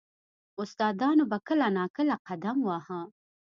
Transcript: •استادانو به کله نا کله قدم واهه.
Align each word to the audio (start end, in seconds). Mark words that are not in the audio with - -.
•استادانو 0.61 1.23
به 1.31 1.37
کله 1.47 1.67
نا 1.77 1.85
کله 1.95 2.15
قدم 2.27 2.57
واهه. 2.67 2.99